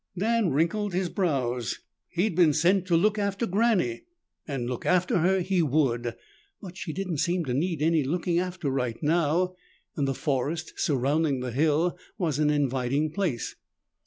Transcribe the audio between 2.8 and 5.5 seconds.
to look after Granny, and look after her